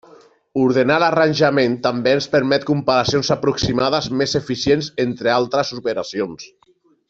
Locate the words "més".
4.23-4.35